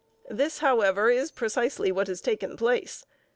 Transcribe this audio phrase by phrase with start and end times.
[0.31, 3.05] This, however, is precisely what has taken place.